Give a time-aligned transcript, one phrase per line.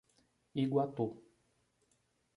[0.63, 1.05] Iguatu